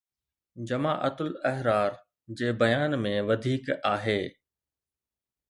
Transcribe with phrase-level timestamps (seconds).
[0.69, 1.99] جماعت الاحرار
[2.41, 4.19] جي بيان ۾ وڌيڪ آهي